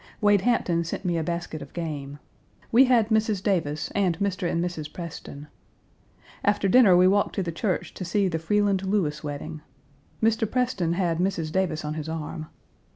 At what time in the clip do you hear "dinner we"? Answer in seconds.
6.67-7.07